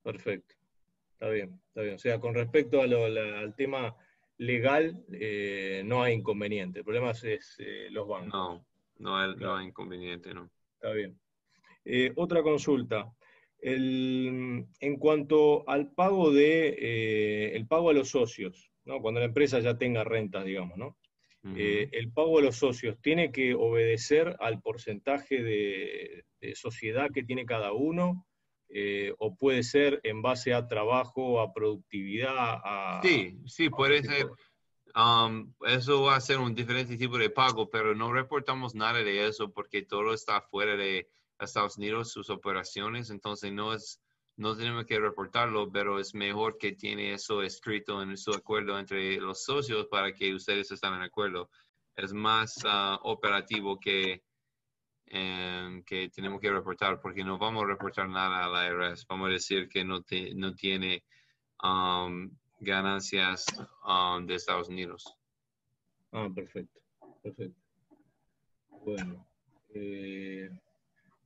Perfecto, 0.03 0.55
está 1.13 1.29
bien, 1.29 1.59
está 1.67 1.81
bien. 1.81 1.95
O 1.95 1.99
sea, 1.99 2.19
con 2.19 2.33
respecto 2.33 2.81
al 2.81 3.55
tema 3.55 3.95
legal, 4.37 5.05
eh, 5.11 5.83
no 5.85 6.03
hay 6.03 6.13
inconveniente. 6.13 6.79
El 6.79 6.85
problema 6.85 7.11
es, 7.11 7.55
eh, 7.59 7.87
los 7.91 8.07
bancos. 8.07 8.33
No, 8.33 8.65
no 8.99 9.17
hay, 9.17 9.35
no 9.35 9.61
inconveniente, 9.61 10.33
no. 10.33 10.49
Está 10.75 10.93
bien. 10.93 11.19
Eh, 11.83 12.11
otra 12.15 12.43
consulta 12.43 13.11
en 13.61 14.97
cuanto 14.99 15.67
al 15.67 15.91
pago 15.91 16.31
de 16.31 16.77
eh, 16.79 17.55
el 17.55 17.67
pago 17.67 17.89
a 17.89 17.93
los 17.93 18.09
socios, 18.09 18.71
cuando 19.01 19.19
la 19.19 19.27
empresa 19.27 19.59
ya 19.59 19.77
tenga 19.77 20.03
rentas, 20.03 20.45
digamos, 20.45 20.77
¿no? 20.77 20.97
Eh, 21.55 21.89
el 21.93 22.11
pago 22.11 22.39
a 22.39 22.41
los 22.41 22.57
socios 22.57 22.99
tiene 23.01 23.31
que 23.31 23.53
obedecer 23.53 24.35
al 24.39 24.61
porcentaje 24.61 25.41
de, 25.41 26.25
sociedad 26.53 27.09
que 27.13 27.23
tiene 27.23 27.45
cada 27.45 27.71
uno, 27.71 28.25
eh, 28.69 29.13
o 29.19 29.35
puede 29.35 29.63
ser 29.63 29.99
en 30.03 30.21
base 30.21 30.53
a 30.53 30.67
trabajo, 30.67 31.41
a 31.41 31.53
productividad, 31.53 32.61
a... 32.63 33.01
Sí, 33.03 33.39
sí, 33.45 33.69
puede 33.69 34.03
ser. 34.03 34.27
Um, 34.95 35.53
eso 35.65 36.03
va 36.03 36.15
a 36.15 36.21
ser 36.21 36.39
un 36.39 36.55
diferente 36.55 36.97
tipo 36.97 37.17
de 37.17 37.29
pago, 37.29 37.69
pero 37.69 37.95
no 37.95 38.11
reportamos 38.11 38.75
nada 38.75 38.99
de 38.99 39.27
eso 39.27 39.51
porque 39.51 39.83
todo 39.83 40.13
está 40.13 40.41
fuera 40.41 40.75
de, 40.75 41.09
Estados 41.39 41.77
Unidos 41.77 42.11
sus 42.11 42.29
operaciones, 42.29 43.09
entonces 43.09 43.53
no 43.53 43.73
es 43.73 44.01
no 44.35 44.55
tenemos 44.55 44.85
que 44.85 44.99
reportarlo, 44.99 45.69
pero 45.69 45.99
es 45.99 46.15
mejor 46.15 46.57
que 46.57 46.71
tiene 46.71 47.13
eso 47.13 47.43
escrito 47.43 48.01
en 48.01 48.15
su 48.17 48.31
acuerdo 48.31 48.79
entre 48.79 49.17
los 49.17 49.43
socios 49.43 49.87
para 49.87 50.13
que 50.13 50.33
ustedes 50.33 50.71
estén 50.71 50.93
en 50.93 51.01
acuerdo. 51.01 51.49
Es 51.95 52.13
más 52.13 52.57
ah, 52.65 52.97
operativo 53.03 53.77
que, 53.77 54.23
em, 55.07 55.83
que 55.83 56.09
tenemos 56.09 56.39
que 56.39 56.51
reportar, 56.51 57.01
porque 57.01 57.23
no 57.23 57.37
vamos 57.37 57.63
a 57.63 57.67
reportar 57.67 58.07
nada 58.07 58.45
a 58.45 58.49
la 58.49 58.67
IRS. 58.67 59.05
Vamos 59.09 59.27
a 59.27 59.33
decir 59.33 59.67
que 59.67 59.83
no, 59.83 60.05
no 60.35 60.55
tiene 60.55 61.03
um, 61.61 62.31
ganancias 62.59 63.45
um, 63.85 64.25
de 64.25 64.35
Estados 64.35 64.69
Unidos. 64.69 65.15
Ah, 66.11 66.29
perfecto, 66.33 66.79
perfecto. 67.21 67.59
Bueno. 68.85 69.25
Eh... 69.73 70.49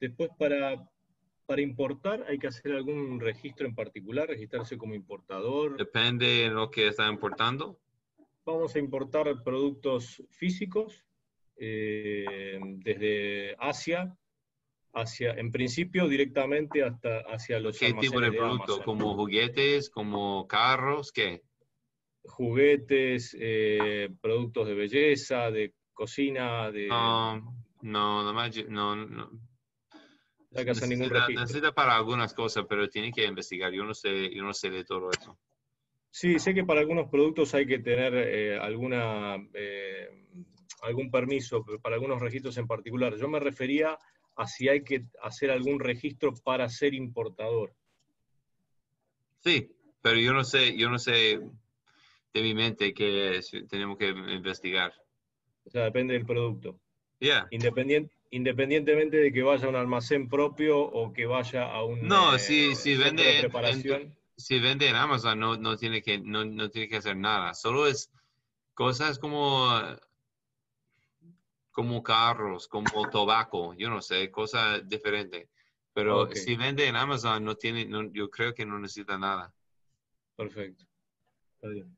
Después, 0.03 0.31
para, 0.37 0.85
para 1.45 1.61
importar, 1.61 2.25
¿hay 2.27 2.37
que 2.37 2.47
hacer 2.47 2.73
algún 2.73 3.21
registro 3.21 3.65
en 3.65 3.73
particular? 3.73 4.27
¿Registrarse 4.27 4.77
como 4.77 4.93
importador? 4.93 5.77
Depende 5.77 6.25
de 6.25 6.49
lo 6.49 6.69
que 6.69 6.89
está 6.89 7.07
importando. 7.07 7.79
Vamos 8.45 8.75
a 8.75 8.79
importar 8.79 9.41
productos 9.43 10.21
físicos 10.29 11.05
eh, 11.55 12.59
desde 12.79 13.55
Asia, 13.59 14.13
hacia, 14.93 15.31
en 15.33 15.51
principio 15.51 16.07
directamente 16.07 16.83
hasta 16.83 17.19
hacia 17.21 17.59
los 17.59 17.77
¿Qué 17.77 17.93
tipo 17.93 18.19
de 18.21 18.31
producto? 18.31 18.83
¿Como 18.83 19.15
juguetes? 19.15 19.89
¿Como 19.89 20.47
carros? 20.47 21.12
¿Qué? 21.12 21.41
Juguetes, 22.25 23.35
eh, 23.39 24.09
productos 24.21 24.67
de 24.67 24.73
belleza, 24.73 25.51
de 25.51 25.73
cocina, 25.93 26.71
de... 26.71 26.88
No, 26.88 27.35
no, 27.81 28.23
no, 28.23 28.33
más- 28.33 28.65
no, 28.69 28.95
no. 28.95 29.29
Hacer 30.55 30.88
ningún 30.88 31.09
Necesita- 31.09 31.29
necesita 31.29 31.71
para 31.73 31.95
algunas 31.95 32.33
cosas, 32.33 32.65
pero 32.69 32.88
tiene 32.88 33.12
que 33.12 33.25
investigar. 33.25 33.73
Yo 33.73 33.83
no 33.83 33.93
sé, 33.93 34.33
yo 34.33 34.43
no 34.43 34.53
sé 34.53 34.69
de 34.69 34.85
todo 34.85 35.09
eso. 35.12 35.38
Sí, 36.12 36.38
sé 36.38 36.53
que 36.53 36.63
para 36.63 36.81
algunos 36.81 37.09
productos 37.09 37.55
hay 37.55 37.65
que 37.65 37.79
tener 37.79 38.13
eh, 38.13 38.59
alguna, 38.59 39.35
eh, 39.55 40.07
algún 40.83 41.09
permiso, 41.09 41.63
pero 41.65 41.79
para 41.81 41.95
algunos 41.95 42.21
registros 42.21 42.55
en 42.57 42.67
particular. 42.67 43.15
Yo 43.17 43.27
me 43.27 43.39
refería 43.39 43.97
a 44.35 44.47
si 44.47 44.67
hay 44.69 44.83
que 44.83 45.03
hacer 45.21 45.51
algún 45.51 45.79
registro 45.79 46.33
para 46.43 46.67
ser 46.69 46.93
importador. 46.93 47.73
Sí, 49.41 49.69
pero 50.01 50.17
yo 50.19 50.33
no 50.33 50.43
sé, 50.43 50.75
yo 50.77 50.89
no 50.89 50.99
sé 50.99 51.39
de 52.33 52.41
mi 52.41 52.53
mente 52.53 52.93
que 52.93 53.37
es- 53.37 53.51
tenemos 53.69 53.97
que 53.97 54.07
investigar. 54.09 54.93
O 55.65 55.69
sea, 55.69 55.83
depende 55.85 56.13
del 56.13 56.25
producto. 56.25 56.79
Yeah. 57.19 57.47
Independien- 57.51 58.09
independientemente 58.31 59.17
de 59.17 59.31
que 59.31 59.43
vaya 59.43 59.65
a 59.65 59.69
un 59.69 59.75
almacén 59.75 60.27
propio 60.27 60.79
o 60.79 61.13
que 61.13 61.25
vaya 61.25 61.71
a 61.71 61.83
un 61.83 62.07
No, 62.07 62.35
eh, 62.35 62.39
si, 62.39 62.75
si 62.75 62.95
vende 62.95 63.23
de 63.23 63.35
en- 63.35 63.41
preparación. 63.41 64.15
si 64.35 64.59
vende 64.59 64.89
en 64.89 64.95
Amazon 64.95 65.39
no, 65.39 65.55
no 65.57 65.77
tiene 65.77 66.01
que 66.01 66.17
no, 66.17 66.43
no 66.43 66.69
tiene 66.69 66.89
que 66.89 66.97
hacer 66.97 67.15
nada. 67.15 67.53
Solo 67.53 67.85
es 67.87 68.11
cosas 68.73 69.19
como 69.19 69.69
como 71.73 72.01
carros, 72.01 72.67
como 72.67 73.09
tabaco, 73.09 73.73
yo 73.73 73.89
no 73.89 74.01
sé, 74.01 74.31
cosas 74.31 74.87
diferentes. 74.87 75.49
Pero 75.91 76.21
Ok. 76.21 76.35
si 76.35 76.55
vende 76.55 76.87
en 76.87 76.95
Amazon 76.95 77.43
no 77.43 77.55
tiene, 77.55 77.85
no, 77.85 78.11
yo 78.13 78.29
creo 78.29 78.53
que 78.53 78.65
no 78.65 78.79
necesita 78.79 79.17
nada. 79.17 79.53
Perfecto. 80.35 80.85
Está 81.55 81.67
bien. 81.67 81.97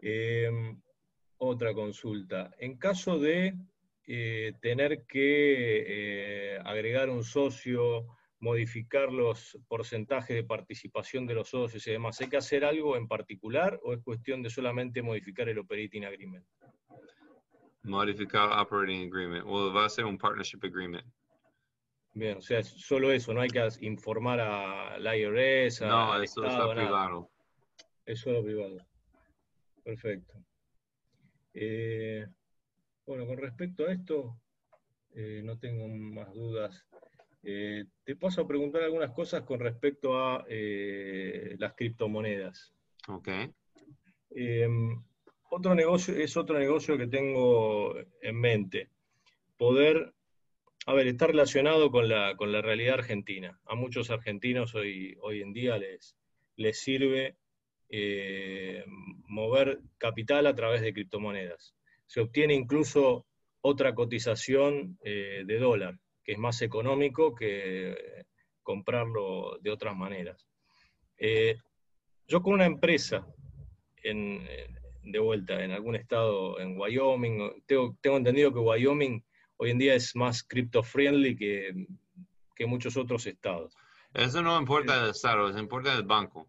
Eh, 0.00 0.50
otra 1.36 1.74
consulta. 1.74 2.50
En 2.58 2.76
caso 2.76 3.18
de 3.18 3.54
eh, 4.06 4.54
tener 4.60 5.04
que 5.06 5.84
eh, 6.54 6.58
agregar 6.64 7.10
un 7.10 7.24
socio, 7.24 8.06
modificar 8.40 9.12
los 9.12 9.58
porcentajes 9.68 10.34
de 10.34 10.44
participación 10.44 11.26
de 11.26 11.34
los 11.34 11.50
socios 11.50 11.86
y 11.86 11.92
demás, 11.92 12.20
¿hay 12.20 12.28
que 12.28 12.38
hacer 12.38 12.64
algo 12.64 12.96
en 12.96 13.06
particular 13.06 13.78
o 13.82 13.92
es 13.92 14.00
cuestión 14.02 14.42
de 14.42 14.50
solamente 14.50 15.02
modificar 15.02 15.48
el 15.48 15.58
operating 15.58 16.04
agreement? 16.04 16.46
Modificar 17.88 18.50
operating 18.60 19.06
agreement. 19.08 19.44
O 19.46 19.72
va 19.72 19.86
a 19.86 19.88
ser 19.88 20.04
un 20.04 20.18
partnership 20.18 20.60
agreement. 20.64 21.06
Bien, 22.14 22.38
o 22.38 22.40
sea, 22.40 22.58
es 22.58 22.68
solo 22.68 23.12
eso, 23.12 23.32
no 23.32 23.40
hay 23.40 23.48
que 23.48 23.66
informar 23.80 24.40
al 24.40 25.02
IRS, 25.18 25.84
a- 25.84 25.88
No, 25.88 26.22
eso 26.22 26.44
Estado, 26.44 26.72
está 26.72 26.80
privado. 26.82 27.30
Es 28.04 28.20
solo 28.20 28.42
privado. 28.42 28.78
Perfecto. 29.84 30.34
Eh, 31.54 32.26
bueno, 33.06 33.26
con 33.26 33.38
respecto 33.38 33.86
a 33.86 33.92
esto, 33.92 34.40
eh, 35.14 35.42
no 35.44 35.58
tengo 35.58 35.88
más 35.88 36.32
dudas. 36.34 36.86
Eh, 37.42 37.84
te 38.04 38.16
paso 38.16 38.42
a 38.42 38.48
preguntar 38.48 38.82
algunas 38.82 39.12
cosas 39.12 39.42
con 39.42 39.60
respecto 39.60 40.18
a 40.18 40.44
las 40.48 41.74
criptomonedas. 41.74 42.74
Ok. 43.06 43.28
Eh, 45.48 45.54
otro 45.54 45.74
negocio, 45.74 46.14
es 46.14 46.36
otro 46.36 46.58
negocio 46.58 46.96
que 46.98 47.06
tengo 47.06 47.94
en 48.22 48.40
mente. 48.40 48.88
Poder, 49.56 50.14
a 50.86 50.92
ver, 50.92 51.06
está 51.06 51.26
relacionado 51.26 51.90
con 51.90 52.08
la, 52.08 52.36
con 52.36 52.52
la 52.52 52.62
realidad 52.62 52.94
argentina. 52.94 53.58
A 53.66 53.74
muchos 53.74 54.10
argentinos 54.10 54.74
hoy, 54.74 55.16
hoy 55.20 55.42
en 55.42 55.52
día 55.52 55.78
les, 55.78 56.16
les 56.56 56.78
sirve 56.78 57.36
eh, 57.90 58.84
mover 59.26 59.80
capital 59.96 60.46
a 60.46 60.54
través 60.54 60.82
de 60.82 60.92
criptomonedas. 60.92 61.74
Se 62.06 62.20
obtiene 62.20 62.54
incluso 62.54 63.26
otra 63.60 63.94
cotización 63.94 64.98
eh, 65.02 65.42
de 65.46 65.58
dólar, 65.58 65.98
que 66.24 66.32
es 66.32 66.38
más 66.38 66.62
económico 66.62 67.34
que 67.34 68.24
comprarlo 68.62 69.58
de 69.60 69.70
otras 69.70 69.96
maneras. 69.96 70.46
Eh, 71.16 71.56
yo 72.26 72.42
con 72.42 72.54
una 72.54 72.66
empresa 72.66 73.26
en, 74.02 74.46
de 75.10 75.18
vuelta 75.18 75.62
en 75.64 75.70
algún 75.72 75.96
estado, 75.96 76.58
en 76.60 76.78
Wyoming, 76.78 77.62
tengo, 77.66 77.96
tengo 78.00 78.16
entendido 78.16 78.52
que 78.52 78.58
Wyoming 78.58 79.24
hoy 79.56 79.70
en 79.70 79.78
día 79.78 79.94
es 79.94 80.14
más 80.14 80.42
crypto 80.42 80.82
friendly 80.82 81.36
que, 81.36 81.86
que 82.54 82.66
muchos 82.66 82.96
otros 82.96 83.26
estados. 83.26 83.74
Eso 84.14 84.42
no 84.42 84.58
importa 84.58 85.00
del 85.02 85.10
estado, 85.10 85.48
eso 85.50 85.58
importa 85.58 85.94
del 85.94 86.04
banco. 86.04 86.48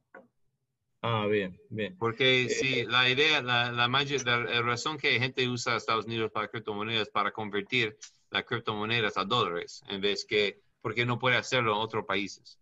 Ah, 1.01 1.25
bien, 1.27 1.57
bien. 1.69 1.97
Porque 1.97 2.43
Eh, 2.43 2.49
si 2.49 2.85
la 2.85 3.09
idea, 3.09 3.41
la, 3.41 3.71
la, 3.71 3.87
mayor- 3.87 4.25
la- 4.25 4.39
la 4.39 4.61
razón 4.61 4.97
que 4.97 5.17
gente 5.19 5.47
usa 5.47 5.77
Estados 5.77 6.05
Unidos 6.05 6.31
para 6.31 6.49
criptomonedas 6.49 7.03
es 7.03 7.09
para 7.09 7.31
convertir 7.31 7.97
las 8.31 8.43
criptomonedas 8.43 9.17
a 9.17 9.23
dólares, 9.23 9.81
en 9.89 10.01
vez 10.01 10.25
que, 10.25 10.59
porque 10.81 11.05
no 11.05 11.17
puede 11.17 11.37
hacerlo 11.37 11.71
en 11.73 11.79
otros 11.79 12.05
países. 12.05 12.59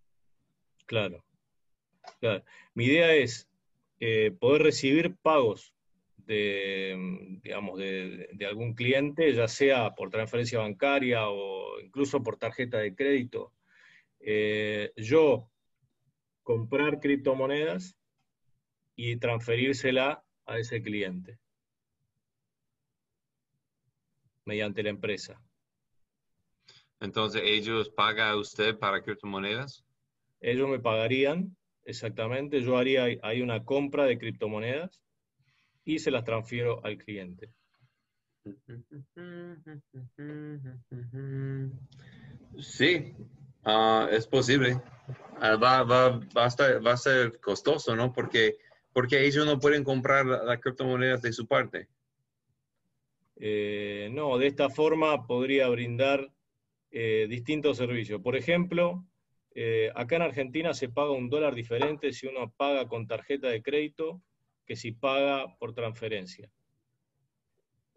Claro. 0.85 1.23
claro. 2.19 2.43
Mi 2.75 2.85
idea 2.85 3.13
es 3.15 3.47
eh, 3.99 4.31
poder 4.39 4.61
recibir 4.61 5.15
pagos 5.21 5.73
de, 6.27 6.93
mm, 6.97 7.41
digamos, 7.41 7.79
de, 7.79 8.29
de 8.33 8.45
algún 8.45 8.73
cliente, 8.73 9.33
ya 9.33 9.47
sea 9.47 9.95
por 9.95 10.09
transferencia 10.09 10.59
bancaria 10.59 11.29
o 11.29 11.79
incluso 11.79 12.21
por 12.21 12.37
tarjeta 12.37 12.77
de 12.77 12.93
crédito. 12.93 13.53
Eh, 14.19 14.91
yo 14.97 15.49
comprar 16.43 16.99
criptomonedas 16.99 17.97
y 18.95 19.17
transferírsela 19.17 20.23
a 20.45 20.57
ese 20.59 20.81
cliente 20.81 21.39
mediante 24.45 24.83
la 24.83 24.89
empresa. 24.89 25.41
Entonces, 26.99 27.41
ellos 27.45 27.89
pagan 27.89 28.29
a 28.29 28.35
usted 28.37 28.77
para 28.77 29.01
criptomonedas. 29.01 29.85
Ellos 30.39 30.67
me 30.67 30.79
pagarían, 30.79 31.55
exactamente, 31.83 32.61
yo 32.61 32.77
haría 32.77 33.07
ahí 33.21 33.41
una 33.41 33.63
compra 33.63 34.05
de 34.05 34.17
criptomonedas 34.17 35.01
y 35.87 35.99
se 35.99 36.11
las 36.11 36.25
transfiero 36.25 36.85
al 36.85 36.97
cliente. 36.97 37.49
Sí, 42.59 43.13
ah, 43.63 44.09
es 44.11 44.27
posible. 44.27 44.81
Ah, 45.39 45.55
va, 45.55 45.83
va, 45.83 46.19
va, 46.35 46.43
a 46.43 46.47
estar- 46.47 46.85
va 46.85 46.91
a 46.91 46.97
ser 46.97 47.39
costoso, 47.39 47.95
¿no? 47.95 48.11
Porque, 48.11 48.57
porque 48.91 49.25
ellos 49.25 49.45
no 49.45 49.59
pueden 49.59 49.85
comprar 49.85 50.25
la- 50.25 50.43
las 50.43 50.59
criptomonedas 50.59 51.21
de 51.21 51.31
su 51.31 51.47
parte. 51.47 51.87
Eh, 53.37 54.09
no, 54.11 54.37
de 54.37 54.47
esta 54.47 54.69
forma 54.69 55.25
podría 55.25 55.69
brindar 55.69 56.33
eh, 56.91 57.27
distintos 57.29 57.77
servicios. 57.77 58.21
Por 58.21 58.35
ejemplo, 58.35 59.05
eh, 59.55 59.89
acá 59.95 60.17
en 60.17 60.23
Argentina 60.23 60.73
se 60.73 60.89
paga 60.89 61.11
un 61.11 61.29
dólar 61.29 61.55
diferente 61.55 62.11
si 62.11 62.27
uno 62.27 62.51
paga 62.57 62.87
con 62.89 63.07
tarjeta 63.07 63.47
de 63.47 63.61
crédito 63.61 64.21
que 64.67 64.75
si 64.75 64.91
paga 64.91 65.57
por 65.57 65.73
transferencia. 65.73 66.51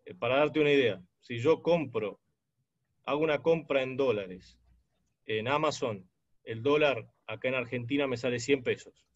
Eh, 0.04 0.14
para 0.14 0.38
darte 0.38 0.60
una 0.60 0.72
idea, 0.72 1.02
si 1.20 1.38
yo 1.38 1.60
compro, 1.60 2.20
hago 3.04 3.22
una 3.22 3.42
compra 3.42 3.82
en 3.82 3.96
dólares 3.96 4.58
en 5.26 5.48
Amazon, 5.48 6.08
el 6.44 6.62
dólar 6.62 7.08
acá 7.26 7.48
en 7.48 7.54
Argentina 7.54 8.06
me 8.06 8.16
sale 8.16 8.38
100 8.38 8.62
pesos. 8.62 9.06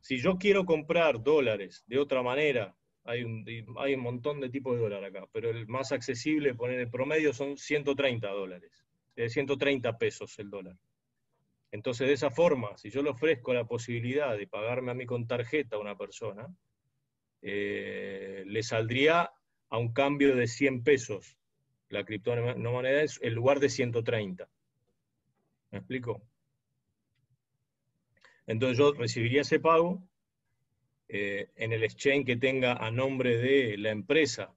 Si 0.00 0.18
yo 0.18 0.36
quiero 0.36 0.64
comprar 0.64 1.22
dólares 1.22 1.82
de 1.86 1.98
otra 1.98 2.22
manera, 2.22 2.76
hay 3.04 3.24
un, 3.24 3.44
montón 3.98 4.40
de 4.40 4.50
tipos 4.50 4.74
de 4.74 4.82
dólar 4.82 5.04
acá, 5.04 5.26
pero 5.32 5.50
el 5.50 5.66
más 5.66 5.92
accesible, 5.92 6.54
poner 6.54 6.80
el 6.80 6.90
promedio, 6.90 7.32
son 7.32 7.56
130 7.56 8.28
dólares, 8.28 8.84
de 9.16 9.28
130 9.28 9.96
pesos 9.98 10.38
el 10.38 10.50
dólar. 10.50 10.76
Entonces, 11.74 12.06
de 12.06 12.12
esa 12.12 12.30
forma, 12.30 12.78
si 12.78 12.88
yo 12.88 13.02
le 13.02 13.10
ofrezco 13.10 13.52
la 13.52 13.64
posibilidad 13.64 14.38
de 14.38 14.46
pagarme 14.46 14.92
a 14.92 14.94
mí 14.94 15.06
con 15.06 15.26
tarjeta 15.26 15.74
a 15.74 15.80
una 15.80 15.98
persona, 15.98 16.46
eh, 17.42 18.44
le 18.46 18.62
saldría 18.62 19.32
a 19.70 19.78
un 19.78 19.92
cambio 19.92 20.36
de 20.36 20.46
100 20.46 20.84
pesos 20.84 21.36
la 21.88 22.04
criptomoneda 22.04 23.02
en 23.20 23.34
lugar 23.34 23.58
de 23.58 23.70
130. 23.70 24.48
¿Me 25.72 25.78
explico? 25.78 26.22
Entonces 28.46 28.78
yo 28.78 28.92
recibiría 28.92 29.40
ese 29.40 29.58
pago 29.58 30.00
eh, 31.08 31.48
en 31.56 31.72
el 31.72 31.82
exchange 31.82 32.24
que 32.24 32.36
tenga 32.36 32.74
a 32.74 32.92
nombre 32.92 33.36
de 33.36 33.78
la 33.78 33.90
empresa, 33.90 34.54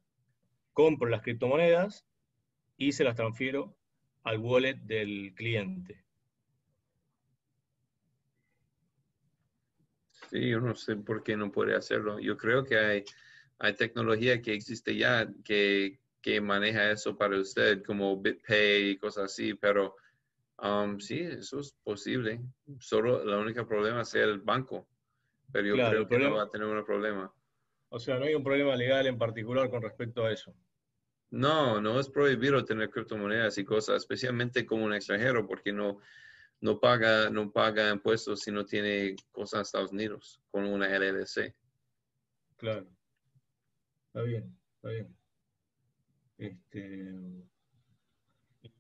compro 0.72 1.10
las 1.10 1.24
criptomonedas 1.24 2.06
y 2.78 2.92
se 2.92 3.04
las 3.04 3.16
transfiero 3.16 3.76
al 4.22 4.38
wallet 4.38 4.76
del 4.76 5.34
cliente. 5.34 6.07
Sí, 10.30 10.50
yo 10.50 10.60
no 10.60 10.76
sé 10.76 10.96
por 10.98 11.24
qué 11.24 11.38
no 11.38 11.52
puede 11.52 11.76
hacerlo. 11.76 12.20
Yo 12.20 12.36
creo 12.38 12.64
que 12.64 12.78
hay, 12.78 13.04
hay 13.60 13.74
tecnología 13.76 14.42
que 14.42 14.54
existe 14.54 14.96
ya 14.96 15.28
que, 15.44 16.00
que 16.22 16.42
maneja 16.42 16.92
eso 16.92 17.18
para 17.18 17.40
usted, 17.40 17.84
como 17.84 18.20
BitPay 18.20 18.90
y 18.90 18.98
cosas 18.98 19.26
así, 19.26 19.54
pero 19.54 19.96
um, 20.62 21.00
sí, 21.00 21.22
eso 21.22 21.60
es 21.60 21.72
posible. 21.84 22.42
Solo 22.80 23.24
la 23.24 23.38
única 23.38 23.66
problema 23.66 24.02
es 24.02 24.14
el 24.16 24.40
banco, 24.40 24.88
pero 25.52 25.68
yo 25.68 25.76
creo 25.76 26.08
que 26.08 26.20
no 26.20 26.36
va 26.36 26.44
a 26.44 26.50
tener 26.50 26.68
un 26.68 26.84
problema. 26.84 27.34
O 27.90 28.00
sea, 28.00 28.20
no 28.20 28.26
hay 28.26 28.36
un 28.36 28.44
problema 28.44 28.76
legal 28.76 29.08
en 29.08 29.18
particular 29.18 29.70
con 29.70 29.82
respecto 29.82 30.26
a 30.26 30.32
eso. 30.32 30.54
No, 31.30 31.82
no 31.82 32.00
es 32.00 32.10
prohibido 32.10 32.64
tener 32.66 32.90
criptomonedas 32.90 33.58
y 33.58 33.66
cosas, 33.66 33.98
especialmente 33.98 34.66
como 34.66 34.86
un 34.86 34.94
extranjero, 34.94 35.48
porque 35.48 35.72
no, 35.72 36.00
no 36.62 36.80
paga, 36.80 37.30
no 37.30 37.52
paga 37.52 37.92
impuestos 37.92 38.42
si 38.42 38.52
no 38.52 38.66
tiene 38.66 39.16
cosas 39.32 39.54
en 39.54 39.62
Estados 39.62 39.92
Unidos 39.92 40.42
con 40.50 40.66
una 40.66 40.88
LLC. 40.88 41.56
Claro. 42.58 42.88
Está 44.08 44.22
bien, 44.24 44.58
está 44.76 44.90
bien. 44.90 45.16
Este, 46.38 47.14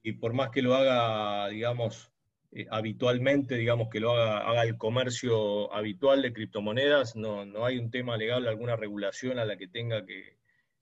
y 0.03 0.13
por 0.13 0.33
más 0.33 0.49
que 0.49 0.61
lo 0.61 0.75
haga, 0.75 1.49
digamos, 1.49 2.11
eh, 2.51 2.65
habitualmente, 2.71 3.55
digamos 3.55 3.89
que 3.89 3.99
lo 3.99 4.11
haga, 4.13 4.49
haga 4.49 4.63
el 4.63 4.77
comercio 4.77 5.73
habitual 5.73 6.21
de 6.21 6.33
criptomonedas, 6.33 7.15
no, 7.15 7.45
no 7.45 7.65
hay 7.65 7.77
un 7.77 7.91
tema 7.91 8.17
legal, 8.17 8.47
alguna 8.47 8.75
regulación 8.75 9.37
a 9.37 9.45
la 9.45 9.57
que 9.57 9.67
tenga 9.67 10.05
que, 10.05 10.37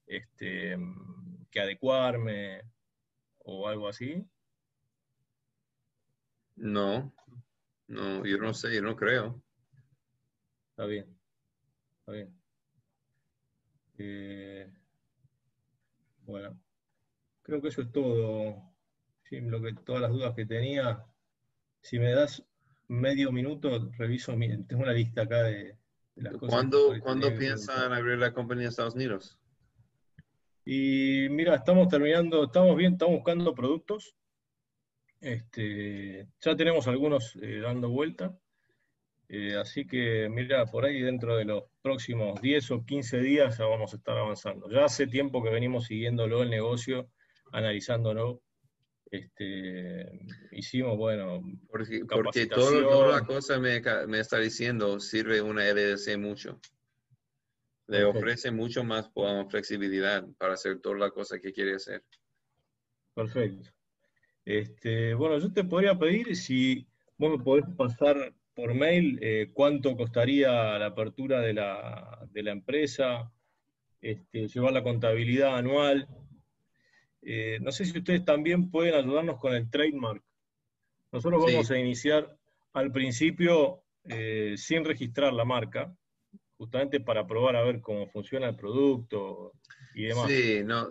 este, 0.05 0.77
que 1.49 1.59
adecuarme 1.59 2.61
o 3.39 3.67
algo 3.67 3.87
así? 3.87 4.25
No, 6.55 7.13
no, 7.87 8.25
yo 8.25 8.37
no 8.37 8.53
sé, 8.53 8.73
yo 8.73 8.81
no 8.81 8.95
creo. 8.95 9.41
Está 10.71 10.85
bien, 10.85 11.05
está 11.99 12.11
bien. 12.11 12.41
Eh, 13.97 14.71
bueno, 16.23 16.59
creo 17.41 17.61
que 17.61 17.69
eso 17.69 17.81
es 17.81 17.91
todo. 17.91 18.73
Sí, 19.23 19.39
lo 19.41 19.61
que, 19.61 19.73
todas 19.73 20.01
las 20.01 20.11
dudas 20.11 20.35
que 20.35 20.45
tenía. 20.45 21.03
Si 21.81 21.99
me 21.99 22.11
das 22.11 22.43
medio 22.87 23.31
minuto, 23.31 23.91
reviso 23.97 24.35
mi, 24.35 24.49
tengo 24.65 24.83
una 24.83 24.93
lista 24.93 25.23
acá 25.23 25.43
de, 25.43 25.77
las 26.15 26.33
cosas. 26.33 26.55
¿Cuándo, 26.55 26.93
¿cuándo 27.01 27.35
piensan 27.35 27.93
abrir 27.93 28.17
la 28.17 28.33
compañía 28.33 28.63
en 28.63 28.69
Estados 28.69 28.95
Unidos? 28.95 29.39
Y 30.65 31.27
mira, 31.29 31.55
estamos 31.55 31.87
terminando, 31.87 32.45
estamos 32.45 32.75
bien, 32.75 32.93
estamos 32.93 33.15
buscando 33.15 33.53
productos. 33.53 34.15
Este, 35.21 36.27
ya 36.39 36.55
tenemos 36.55 36.87
algunos 36.87 37.35
eh, 37.41 37.59
dando 37.59 37.89
vuelta. 37.89 38.37
Eh, 39.27 39.55
así 39.55 39.87
que 39.87 40.29
mira, 40.29 40.65
por 40.67 40.85
ahí 40.85 41.01
dentro 41.01 41.35
de 41.35 41.45
los 41.45 41.63
próximos 41.81 42.39
10 42.41 42.71
o 42.71 42.85
15 42.85 43.19
días 43.19 43.57
ya 43.57 43.65
vamos 43.65 43.93
a 43.93 43.97
estar 43.97 44.17
avanzando. 44.17 44.69
Ya 44.69 44.85
hace 44.85 45.07
tiempo 45.07 45.43
que 45.43 45.49
venimos 45.49 45.85
siguiéndolo 45.85 46.43
el 46.43 46.49
negocio, 46.49 47.09
analizándolo. 47.51 48.41
Este, 49.09 50.19
hicimos, 50.51 50.97
bueno, 50.97 51.41
porque, 51.69 52.03
porque 52.05 52.47
toda 52.47 53.11
la 53.11 53.25
cosa 53.25 53.59
me, 53.59 53.81
me 54.07 54.19
está 54.19 54.39
diciendo 54.39 54.99
sirve 54.99 55.41
una 55.41 55.63
LDC 55.71 56.17
mucho. 56.17 56.59
Le 57.87 58.03
ofrece 58.03 58.51
mucho 58.51 58.83
más 58.83 59.11
flexibilidad 59.49 60.27
para 60.37 60.53
hacer 60.53 60.79
toda 60.79 60.97
la 60.97 61.11
cosa 61.11 61.39
que 61.39 61.53
quiere 61.53 61.75
hacer. 61.75 62.03
Perfecto. 63.13 63.74
Este, 64.45 65.15
bueno, 65.15 65.39
yo 65.39 65.51
te 65.51 65.63
podría 65.63 65.97
pedir 65.97 66.35
si 66.35 66.87
vos 67.17 67.37
me 67.37 67.43
podés 67.43 67.65
pasar 67.75 68.33
por 68.53 68.75
mail 68.75 69.19
eh, 69.21 69.49
cuánto 69.51 69.97
costaría 69.97 70.77
la 70.77 70.85
apertura 70.85 71.41
de 71.41 71.53
la, 71.53 72.29
empresa, 72.33 73.31
este, 74.01 74.47
llevar 74.47 74.71
la 74.71 74.83
contabilidad 74.83 75.57
anual. 75.57 76.07
Eh, 77.23 77.57
no 77.59 77.71
sé 77.71 77.85
si 77.85 77.97
ustedes 77.97 78.23
también 78.23 78.69
pueden 78.69 78.93
ayudarnos 78.93 79.39
con 79.39 79.53
el 79.53 79.69
trademark. 79.69 80.23
Nosotros 81.11 81.43
vamos 81.43 81.71
a 81.71 81.79
iniciar 81.79 82.37
al 82.73 82.91
principio 82.91 83.83
eh, 84.03 84.53
sin 84.57 84.85
registrar 84.85 85.33
la 85.33 85.45
marca, 85.45 85.95
justamente 86.57 86.99
para 86.99 87.25
probar 87.25 87.55
a 87.55 87.63
ver 87.63 87.81
cómo 87.81 88.07
funciona 88.07 88.49
el 88.49 88.55
producto 88.55 89.53
y 89.95 90.03
demás. 90.03 90.29
Sí, 90.29 90.61
no, 90.63 90.89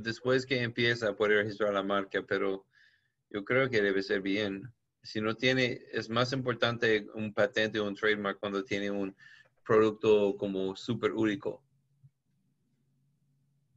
después 0.00 0.44
que 0.44 0.62
empieza 0.62 1.14
puede 1.14 1.36
registrar 1.36 1.72
la 1.72 1.82
marca, 1.82 2.22
pero 2.26 2.66
yo 3.30 3.44
creo 3.44 3.70
que 3.70 3.82
debe 3.82 4.02
ser 4.02 4.20
bien. 4.20 4.72
Si 5.02 5.20
no 5.20 5.34
tiene, 5.34 5.80
es 5.92 6.10
más 6.10 6.32
importante 6.32 7.06
un 7.14 7.32
patente 7.32 7.80
o 7.80 7.86
un 7.86 7.94
trademark 7.94 8.38
cuando 8.38 8.64
tiene 8.64 8.90
un 8.90 9.16
producto 9.64 10.36
como 10.36 10.76
súper 10.76 11.12
único. 11.12 11.62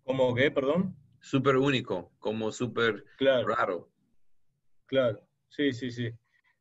¿Cómo 0.03 0.33
qué, 0.35 0.51
perdón? 0.51 0.95
Súper 1.21 1.55
único, 1.55 2.11
como 2.19 2.51
súper 2.51 3.05
raro. 3.19 3.89
Claro, 4.85 5.25
sí, 5.47 5.71
sí, 5.71 5.91
sí. 5.91 6.11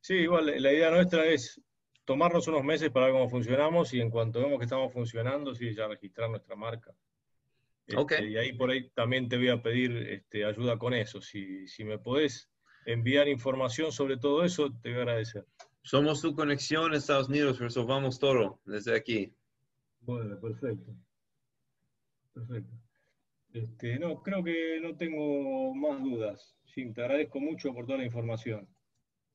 Sí, 0.01 0.15
igual 0.15 0.47
la 0.47 0.73
idea 0.73 0.91
nuestra 0.91 1.25
es 1.27 1.61
tomarnos 2.05 2.47
unos 2.49 2.63
meses 2.63 2.91
para 2.91 3.07
ver 3.07 3.15
cómo 3.15 3.29
funcionamos 3.29 3.93
y 3.95 4.01
en 4.01 4.11
cuanto 4.11 4.41
vemos 4.41 4.59
que 4.59 4.65
estamos 4.65 4.93
funcionando, 4.93 5.55
sí, 5.55 5.75
ya 5.75 5.89
registrar 5.89 6.31
nuestra 6.31 6.55
marca. 6.55 6.95
Este, 7.87 8.29
y 8.29 8.37
ahí 8.37 8.53
por 8.53 8.71
ahí 8.71 8.91
también 8.91 9.29
te 9.29 9.37
voy 9.37 9.49
a 9.49 9.63
pedir 9.63 9.97
este, 10.09 10.45
ayuda 10.45 10.79
con 10.79 10.95
eso. 10.95 11.21
Si, 11.21 11.67
si 11.67 11.85
me 11.85 11.99
podés 11.99 12.52
enviar 12.87 13.29
información 13.29 13.93
sobre 13.93 14.17
todo 14.17 14.45
eso, 14.45 14.71
te 14.83 14.91
voy 14.91 14.99
a 14.99 15.03
agradecer. 15.03 15.47
Somos 15.83 16.21
tu 16.21 16.35
conexión 16.35 16.87
en 16.87 16.95
Estados 16.95 17.29
Unidos, 17.29 17.59
resolvamos 17.59 18.19
todo 18.19 18.61
desde 18.65 18.97
aquí. 18.97 19.33
Bueno, 20.01 20.39
perfecto. 20.41 20.95
Perfecto. 22.33 22.73
Este, 23.53 23.99
no, 23.99 24.23
creo 24.23 24.43
que 24.43 24.81
no 24.81 24.97
tengo 24.97 25.75
más 25.75 26.03
dudas. 26.03 26.57
Sí, 26.65 26.93
te 26.93 27.03
agradezco 27.03 27.41
mucho 27.41 27.75
por 27.75 27.85
toda 27.85 27.99
la 27.99 28.05
información. 28.05 28.67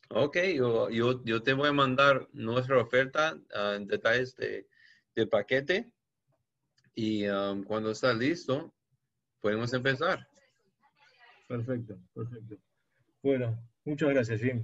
Ok, 0.10 0.38
yo, 0.56 0.90
yo, 0.90 1.44
te 1.44 1.54
voy 1.54 1.68
a 1.68 1.74
mandar 1.74 2.28
nuestra 2.32 2.82
oferta, 2.82 3.36
uh, 3.36 3.86
detalles 3.86 4.36
de, 4.38 4.68
del 5.16 5.28
paquete 5.28 5.92
y 6.96 7.28
um, 7.28 7.64
cuando 7.64 7.92
está 7.92 8.14
listo, 8.14 8.74
podemos 9.42 9.74
empezar. 9.74 10.26
Perfecto, 11.48 12.00
perfecto. 12.14 12.58
Bueno, 13.24 13.58
muchas 13.84 14.10
gracias, 14.10 14.42
Jim. 14.42 14.64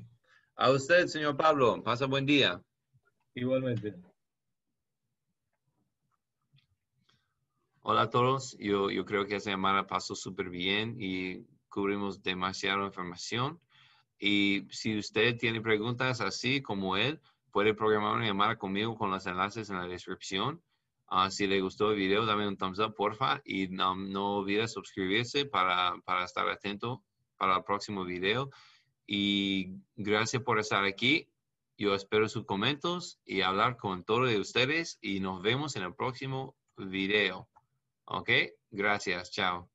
A 0.55 0.69
usted, 0.71 1.07
señor 1.07 1.35
Pablo. 1.35 1.81
Pasa 1.83 2.05
buen 2.05 2.25
día. 2.25 2.61
Igualmente. 3.33 3.95
Hola 7.81 8.03
a 8.03 8.09
todos. 8.09 8.55
Yo, 8.59 8.91
yo 8.91 9.05
creo 9.05 9.25
que 9.25 9.37
esa 9.37 9.49
llamada 9.49 9.87
pasó 9.87 10.15
súper 10.15 10.49
bien 10.49 10.95
y 10.99 11.45
cubrimos 11.67 12.21
demasiada 12.21 12.85
información. 12.85 13.59
Y 14.19 14.67
si 14.69 14.97
usted 14.97 15.35
tiene 15.37 15.59
preguntas 15.59 16.21
así 16.21 16.61
como 16.61 16.95
él, 16.95 17.19
puede 17.51 17.73
programar 17.73 18.15
una 18.15 18.27
llamada 18.27 18.57
conmigo 18.57 18.95
con 18.95 19.09
los 19.09 19.25
enlaces 19.25 19.71
en 19.71 19.77
la 19.77 19.87
descripción. 19.87 20.61
Ah, 21.07 21.31
si 21.31 21.47
le 21.47 21.59
gustó 21.59 21.91
el 21.91 21.97
video, 21.97 22.25
dame 22.25 22.47
un 22.47 22.55
thumbs 22.55 22.79
up, 22.79 22.93
porfa. 22.93 23.41
Y 23.43 23.67
no, 23.67 23.95
no 23.95 24.37
olvide 24.37 24.67
suscribirse 24.67 25.45
para, 25.45 25.95
para 26.05 26.23
estar 26.23 26.47
atento 26.47 27.03
para 27.37 27.57
el 27.57 27.63
próximo 27.63 28.05
video. 28.05 28.49
Y 29.05 29.71
gracias 29.95 30.41
por 30.43 30.59
estar 30.59 30.83
aquí. 30.83 31.29
Yo 31.77 31.95
espero 31.95 32.29
sus 32.29 32.45
comentarios 32.45 33.19
y 33.25 33.41
hablar 33.41 33.77
con 33.77 34.03
todos 34.03 34.29
de 34.29 34.39
ustedes. 34.39 34.99
Y 35.01 35.19
nos 35.19 35.41
vemos 35.41 35.75
en 35.75 35.83
el 35.83 35.93
próximo 35.93 36.55
video. 36.77 37.49
¿Ok? 38.05 38.29
Gracias. 38.71 39.31
Chao. 39.31 39.72